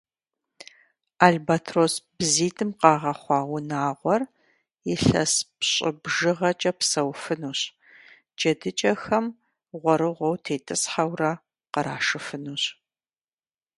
[1.25, 4.21] Альбэтрос бзитӀым къагъэхъуа унагъуэр
[4.93, 7.59] илъэс пщӀы бжыгъэкӀэ псэуфынущ,
[8.37, 9.25] джэдыкӀэхэм
[9.79, 11.31] гъуэрыгъуэу тетӀысхьэурэ
[11.71, 12.63] къырашыфынущ.